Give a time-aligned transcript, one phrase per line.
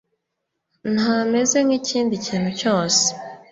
[0.93, 3.03] ntameze nkikindi kintu cyose